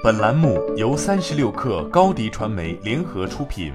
[0.00, 3.72] 本栏目由三十六氪高低传媒联合出品。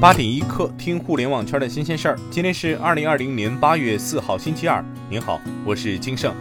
[0.00, 2.18] 八点一刻，听互联网圈的新鲜事儿。
[2.30, 4.84] 今天是二零二零年八月四号，星期二。
[5.10, 6.32] 您好，我是金盛。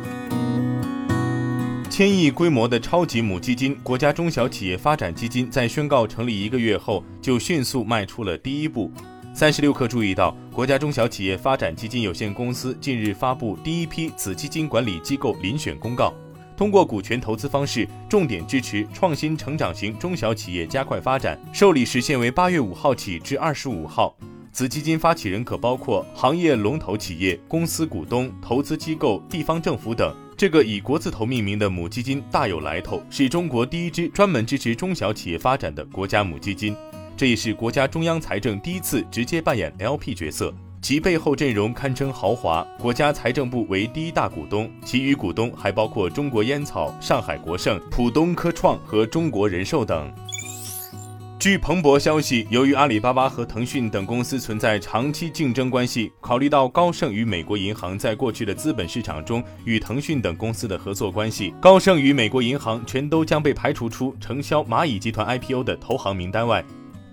[1.89, 8.91] 千亿规模的超级母基金——国家中小企业发展基金，在宣告成立一个月后，就迅速迈出了第一步。
[9.35, 16.13] 三十六氪注意到，国家中小企业发展基金有限公司近日发布第一批子基金管理机构遴选公告，
[16.55, 21.39] 通过股权投资方式，重点支持创新成长型中小企业加快发展。
[21.51, 24.15] 受理时限为八月五号起至二十五号。
[24.51, 30.15] 子基金发起人可包括行业龙头企业、公司股东、投资机构、地方政府等。
[30.37, 36.75] 这个以国字头命名的母基金大有来头，是中国第一支专门支持中小企业发展的国家母基金。
[37.15, 42.65] 这也是国家中央财政第一次直接扮演 LP 角色，其背后阵容堪称豪华。
[42.79, 50.11] 国家财政部为第一大股东，其余股东还包括中国烟草、上海国盛、浦东科创和中国人寿等。
[51.39, 66.63] 据彭博消息，由于阿里巴巴和腾讯等公司存在长期竞争关系，考虑到高盛与美国银行在过去的资本市场中与腾讯等公司的合作关系，高盛与美国银行全都将被排除出承销蚂蚁集团 IPO 的投行名单外。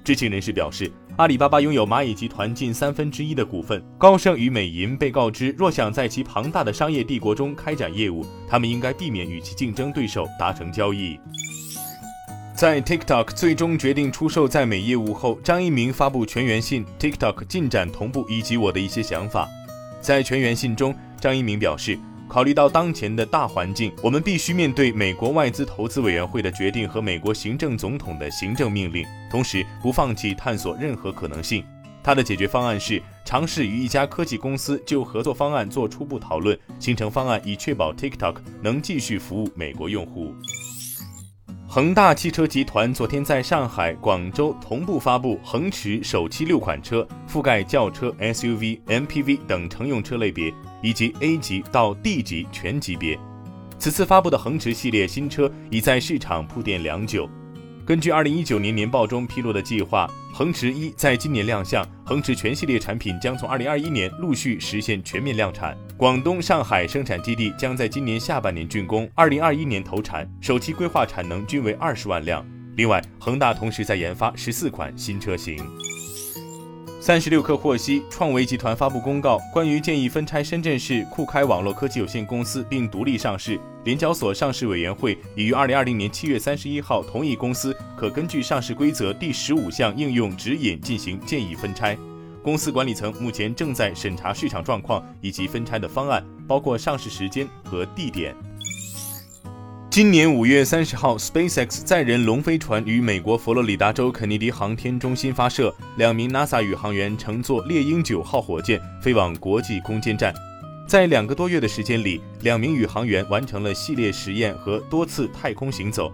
[0.02, 3.82] 知情人士表示，阿里巴巴拥有蚂蚁集团近三分之一的股份。
[3.98, 11.18] 高盛与美银被告知，若想在其庞大的商业帝国中开展业务，他们应该避免与其竞争对手达成交易。
[12.56, 19.48] 在 TikTok 最终决定出售在美业务后，张一鸣发布全员信，TikTok 进展同步以及我的一些想法。
[20.00, 21.98] 在全员信中，张一鸣表示。
[22.30, 31.64] 考虑到当前的大环境，我们必须面对美国外资投资委员会的决定和美国行政总统的行政命令，同时不放弃探索任何可能性。
[32.04, 40.32] 他的解决方案是尝试与一家科技公司就合作方案做初步讨论，形成方案以确保 TikTok 能继续服务美国用户。
[41.68, 50.52] 恒大汽车集团昨天在上海、广州同步发布恒驰首期六款车，覆盖轿车、SUV、MPV 等乘用车类别，
[50.82, 53.18] 以及 A 级到 D 级全级别。
[53.78, 57.28] 此次发布的恒驰系列新车已在市场铺垫良久。
[57.86, 65.76] 根据二零一九年年报中披露的计划，恒驰一在今年亮相，恒驰全系列产品将从二零二一年陆续实现全面量产。
[65.96, 72.46] 广东、上海生产基地将在今年下半年竣工，二零二一年投产，首期规划产能均为二十万辆。
[72.76, 75.58] 另外，恒大同时在研发十四款新车型。
[77.02, 83.58] 三十六氪获悉，创维集团发布公告，关于建议分拆深圳市酷开网络科技有限公司并独立上市。
[83.84, 91.96] 联交所上市委员会已于二零二零年七月三十一号同意公司可根据上市规则第十五项应用指引进行建议分拆。
[92.42, 98.36] 公司管理层目前正在审查市场状况以及分拆的方案，包括上市时间和地点。
[99.90, 110.32] 今年五月三十号，SpaceX 载人龙飞船于美国佛罗里达州肯尼迪航天中心发射，两名 NASA 宇航员乘坐猎鹰九号火箭飞往国际空间站。
[110.86, 116.12] 在两个多月的时间里，两名宇航员完成了系列实验和多次太空行走。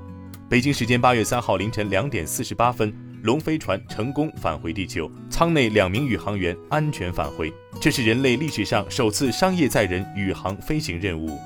[0.49, 2.91] 北京时间八月三号凌晨两点四十八分，
[3.25, 7.53] 龙飞船成功返回地球，舱内两名宇航员安全返回。
[7.79, 11.39] 这是人类历史上首次商业载人宇航飞行任务。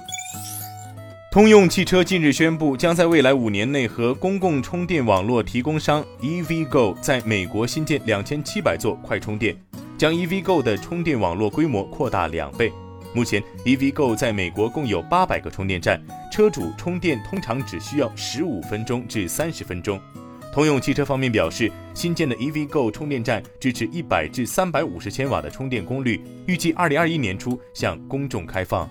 [1.33, 9.57] 通用汽车近日宣布，将在未来五年内和公共充电网络提供商 EVgo 在美国新建两千七百座快充电，
[9.97, 12.73] 将 EVgo 的充电网络规模扩大两倍。
[13.15, 16.03] 目前，EVgo 在美国共有八百个充电站，
[16.33, 20.01] 车主充电通常只需要十五分钟至三十分钟。
[20.53, 28.91] 通用汽车方面表示，新建的 EVgo 充电站支持一百至三百五十千瓦的充电功率，预计二零二一年初向公众开放。